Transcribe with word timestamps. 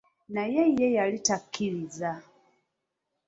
Naye 0.35 0.63
ye 0.77 0.87
yali 0.97 1.19
takikiriza. 1.27 2.11